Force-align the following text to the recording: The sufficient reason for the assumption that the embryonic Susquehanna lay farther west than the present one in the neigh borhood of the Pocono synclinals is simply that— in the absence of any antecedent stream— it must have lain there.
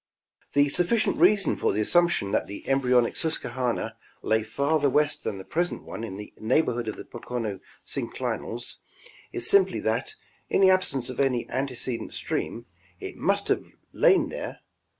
The 0.53 0.67
sufficient 0.69 1.17
reason 1.17 1.55
for 1.55 1.71
the 1.73 1.79
assumption 1.81 2.31
that 2.31 2.47
the 2.47 2.67
embryonic 2.67 3.15
Susquehanna 3.15 3.95
lay 4.23 4.41
farther 4.41 4.89
west 4.89 5.23
than 5.23 5.37
the 5.37 5.43
present 5.43 5.83
one 5.83 6.03
in 6.03 6.17
the 6.17 6.33
neigh 6.39 6.63
borhood 6.63 6.87
of 6.87 6.95
the 6.95 7.05
Pocono 7.05 7.59
synclinals 7.85 8.77
is 9.31 9.47
simply 9.47 9.79
that— 9.81 10.15
in 10.49 10.59
the 10.61 10.71
absence 10.71 11.11
of 11.11 11.19
any 11.19 11.47
antecedent 11.51 12.15
stream— 12.15 12.65
it 13.09 13.15
must 13.17 13.47
have 13.49 13.63
lain 13.93 14.29
there. 14.29 14.61